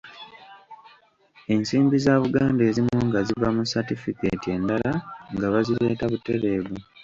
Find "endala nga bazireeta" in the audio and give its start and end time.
4.55-6.05